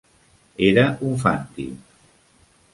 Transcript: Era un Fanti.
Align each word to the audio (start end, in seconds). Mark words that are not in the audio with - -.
Era 0.69 0.85
un 1.09 1.19
Fanti. 1.25 1.69